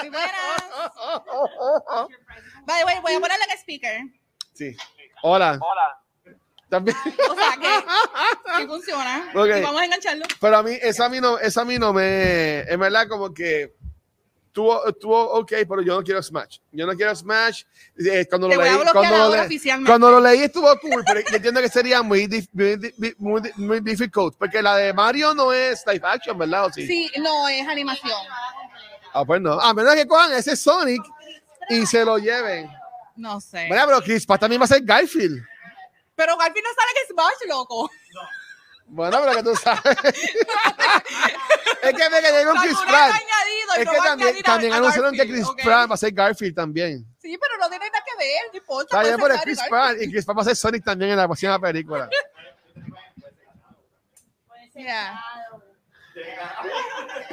[0.00, 0.30] Muy buenas.
[2.66, 4.00] By the way, voy a ponerle en speaker.
[4.54, 4.76] Sí.
[5.22, 5.58] Hola.
[5.60, 6.00] Hola.
[6.68, 6.96] También.
[7.30, 9.30] O sea que, que funciona.
[9.34, 9.46] Ok.
[9.56, 10.24] Y vamos a engancharlo.
[10.40, 13.32] Pero a mí, esa a mí no, esa a mí no me, en verdad como
[13.32, 13.74] que
[14.56, 16.58] estuvo, estuvo ok, pero yo no quiero Smash.
[16.72, 17.64] Yo no quiero Smash.
[17.98, 19.90] Eh, cuando Te lo leí, cuando lo, leí, oficialmente.
[19.90, 23.80] cuando lo leí estuvo cool, pero yo entiendo que sería muy, dif- muy, muy, muy
[23.80, 26.64] difficult, porque la de Mario no es live action, ¿verdad?
[26.66, 26.86] ¿O sí?
[26.86, 28.18] Sí, no, es animación.
[29.12, 29.60] Ah, pues no.
[29.60, 31.02] A menos que cojan ese Sonic
[31.68, 32.70] y se lo lleven.
[33.14, 33.66] No sé.
[33.68, 35.42] Bueno, pero Chris Pratt también va a ser Garfield.
[36.14, 37.90] Pero fin no sale que Smash, loco.
[38.88, 39.96] Bueno, pero que tú sabes.
[41.88, 43.12] es que me quedé con Chris Pratt.
[43.78, 45.46] Es no que también, también anunciaron que Chris.
[45.62, 47.04] Pratt va a ser Garfield también.
[47.20, 48.84] Sí, pero no tiene nada que ver, no importa.
[48.84, 49.60] Está puede bien, pero es ser Chris.
[49.68, 52.08] Pratt y Chris Pratt va a ser Sonic también en la próxima película.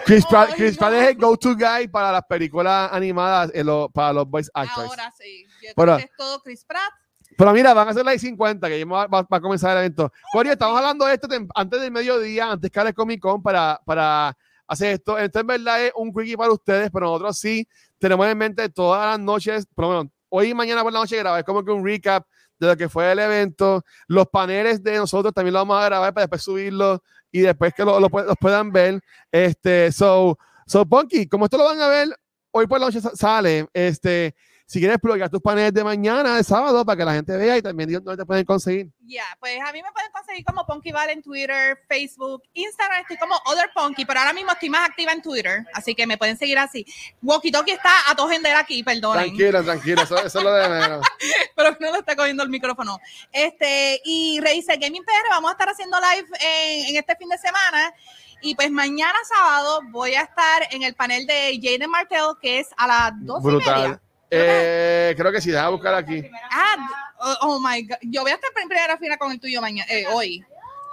[0.06, 0.80] Chris Pratt, Chris no.
[0.80, 4.90] Pratt es el go-to guy para las películas animadas, en lo- para los voice actors.
[4.90, 5.46] Ahora sí.
[5.46, 6.92] Yo creo Pero- que es todo Chris Pratt.
[7.38, 9.78] Pero mira, van a hacer la I-50, que ya va, va- va a comenzar el
[9.80, 10.12] evento.
[10.32, 14.38] Corio, estamos hablando de esto antes del mediodía, antes que el Comic Con, para, para
[14.68, 15.18] hacer esto.
[15.18, 17.68] Esto en verdad es un quickie para ustedes, pero nosotros sí
[18.00, 21.18] tenemos en mente todas las noches, por lo menos hoy y mañana por la noche
[21.18, 22.26] grabar como que un recap
[22.60, 23.84] de lo que fue el evento.
[24.08, 27.00] Los paneles de nosotros también los vamos a grabar para después subirlos
[27.32, 29.02] y después que lo, lo los puedan ver.
[29.32, 32.10] Este, so, so Punky, como esto lo van a ver,
[32.52, 34.36] hoy por la noche sa- sale, este,
[34.74, 37.62] si quieres plugar tus paneles de mañana, de sábado, para que la gente vea y
[37.62, 38.90] también digan dónde te pueden conseguir.
[39.02, 43.18] Ya, pues a mí me pueden conseguir como Punky Val en Twitter, Facebook, Instagram, estoy
[43.18, 46.40] como Other Punky, pero ahora mismo estoy más activa en Twitter, así que me pueden
[46.40, 46.84] seguir así.
[47.22, 50.68] Walkie Talkie está a todo gender aquí, perdonen, Tranquilo, tranquilo, eso, eso es lo de
[50.68, 51.06] menos.
[51.56, 52.98] pero no lo está cogiendo el micrófono.
[53.32, 57.38] Este, y Reise Gaming PR, vamos a estar haciendo live en, en este fin de
[57.38, 57.94] semana.
[58.42, 62.70] Y pues mañana sábado voy a estar en el panel de Jaden Martell, que es
[62.76, 63.82] a las 12 y Brutal.
[63.82, 64.02] media.
[64.36, 66.24] Eh, creo que sí, deja buscar aquí.
[66.50, 66.76] Ah,
[67.20, 67.98] oh, oh my God.
[68.02, 70.44] Yo voy a estar en primera fila con el tuyo mañana, eh, hoy.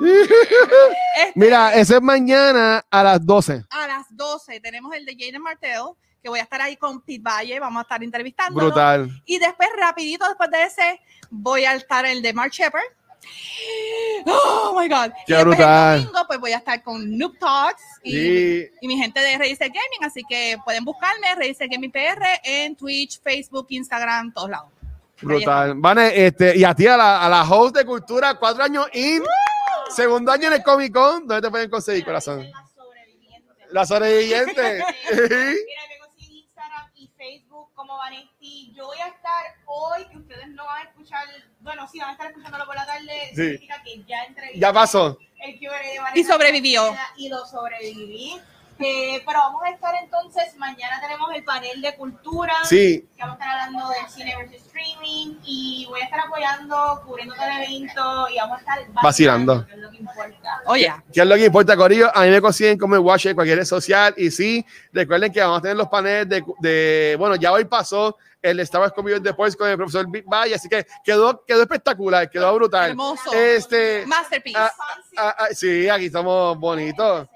[0.00, 3.64] Este, Mira, ese es mañana a las 12.
[3.70, 7.22] a las 12 tenemos el de Jaden Martell, que voy a estar ahí con Pete
[7.22, 8.66] Valle, vamos a estar entrevistándolo.
[8.66, 9.22] Brutal.
[9.24, 11.00] Y después, rapidito después de ese,
[11.30, 12.82] voy a estar el de Mark Shepard.
[14.26, 15.12] Oh my God.
[15.26, 15.98] Qué y brutal.
[15.98, 20.04] el domingo, pues voy a estar con Noob Talks y, mi gente de Register Gaming.
[20.04, 24.68] Así que pueden buscarme, Register Gaming PR, en Twitch, Facebook, Instagram, todos lados.
[25.20, 25.74] brutal.
[25.76, 29.22] Vane, este, y a ti, a la, a la host de cultura, cuatro años in,
[29.90, 32.48] segundo año en el Comic Con, ¿dónde te pueden conseguir, corazón?
[32.50, 33.66] La sobreviviente.
[33.70, 34.84] La sobreviviente.
[35.12, 38.72] Mira, me consiguen Instagram y Facebook como Vanetti.
[38.74, 41.26] Yo voy a estar hoy, que ustedes no van a escuchar,
[41.60, 43.34] bueno, sí, van a estar escuchándolo por la tarde, Sí.
[43.42, 45.18] significa que ya entrevisté ya pasó.
[45.40, 46.96] el Q&A de Vanessa Y sobrevivió.
[47.16, 48.40] Y lo sobreviví.
[48.82, 52.54] Eh, pero vamos a estar entonces, mañana tenemos el panel de cultura.
[52.64, 57.02] Sí, Que vamos a estar hablando del cine versus streaming y voy a estar apoyando,
[57.06, 59.66] cubriendo todo el evento y vamos a estar Vacilando.
[59.66, 60.60] que es lo que importa.
[60.66, 62.10] Oye, ¿Qué es lo que importa, Corillo?
[62.16, 64.14] A mí me consiguen como el Watch en cualquier red social.
[64.16, 68.16] Y sí, recuerden que vamos a tener los paneles de, de- bueno, ya hoy pasó
[68.42, 72.30] el Star Wars Community Deportes con el profesor Big Bay, así que quedó, quedó espectacular,
[72.30, 72.88] quedó brutal.
[72.90, 73.30] hermoso.
[73.34, 74.58] Este, Masterpiece.
[74.58, 74.72] ah,
[75.18, 77.28] ah, ah, sí, aquí estamos bonitos.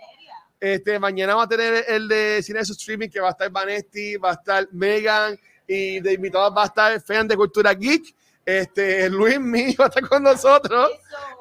[0.65, 4.17] Este, mañana vamos a tener el de cine de streaming que va a estar Vanetti,
[4.17, 8.15] va a estar Megan y de invitados va a estar Fan de Cultura Geek.
[8.47, 10.91] Este, Luis mío va a estar con nosotros.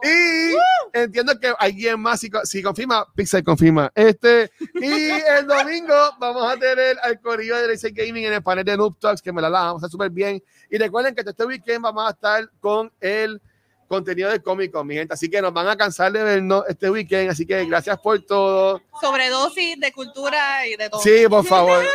[0.04, 0.58] Y
[0.92, 3.90] entiendo que alguien más, si, si confirma, Pixel confirma.
[3.96, 8.66] Este, y el domingo vamos a tener al corillo de Laser Gaming en el panel
[8.66, 10.44] de Noob Talks, que me la la vamos a estar súper bien.
[10.70, 13.42] Y recuerden que este weekend vamos a estar con el
[13.88, 15.14] contenido de Comic Con, mi gente.
[15.14, 17.32] Así que nos van a cansar de vernos este weekend.
[17.32, 18.82] Así que gracias por todo.
[19.00, 21.02] Sobredosis de cultura y de todo.
[21.02, 21.86] Sí, por favor.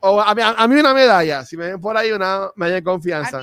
[0.00, 1.44] O a, mí, a mí una medalla.
[1.44, 3.42] Si me ven por ahí, una medalla de confianza.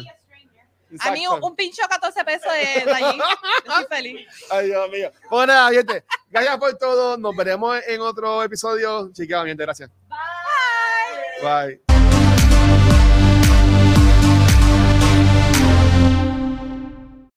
[1.00, 3.20] A mí un, un pincho 14 pesos de, de allí.
[3.66, 4.28] Estoy feliz.
[4.50, 5.12] Ay, Dios mío.
[5.30, 6.04] Bueno, nada, gente.
[6.30, 7.18] Gracias por todo.
[7.18, 9.12] Nos veremos en otro episodio.
[9.12, 9.90] Chiquita, mi gente, gracias.
[10.10, 11.78] Bye.
[11.78, 11.93] Bye.